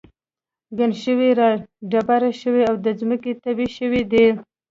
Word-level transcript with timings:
ګڼ 0.77 0.91
شوي 1.03 1.29
را 1.39 1.49
دبره 1.93 2.31
شوي 2.41 2.63
او 2.69 2.75
د 2.85 2.87
ځمکې 2.99 3.31
تبی 3.43 3.67
شوي 3.77 4.01
دي. 4.11 4.25